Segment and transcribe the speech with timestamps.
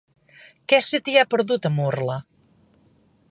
[0.71, 2.17] Què se t'hi ha perdut, a Murla?